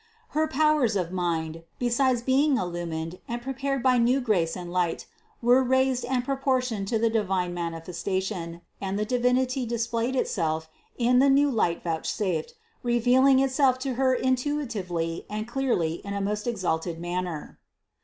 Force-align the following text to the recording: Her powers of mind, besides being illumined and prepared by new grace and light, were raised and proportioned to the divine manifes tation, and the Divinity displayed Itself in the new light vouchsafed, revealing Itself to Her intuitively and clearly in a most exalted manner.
Her 0.29 0.47
powers 0.47 0.95
of 0.95 1.11
mind, 1.11 1.61
besides 1.77 2.23
being 2.23 2.57
illumined 2.57 3.19
and 3.27 3.39
prepared 3.39 3.83
by 3.83 3.99
new 3.99 4.19
grace 4.19 4.55
and 4.57 4.71
light, 4.73 5.05
were 5.43 5.63
raised 5.63 6.05
and 6.05 6.25
proportioned 6.25 6.87
to 6.87 6.97
the 6.97 7.07
divine 7.11 7.53
manifes 7.53 8.01
tation, 8.03 8.61
and 8.81 8.97
the 8.97 9.05
Divinity 9.05 9.63
displayed 9.67 10.15
Itself 10.15 10.71
in 10.97 11.19
the 11.19 11.29
new 11.29 11.51
light 11.51 11.83
vouchsafed, 11.83 12.55
revealing 12.81 13.37
Itself 13.41 13.77
to 13.77 13.93
Her 13.93 14.15
intuitively 14.15 15.27
and 15.29 15.47
clearly 15.47 16.01
in 16.03 16.15
a 16.15 16.19
most 16.19 16.47
exalted 16.47 16.99
manner. 16.99 17.59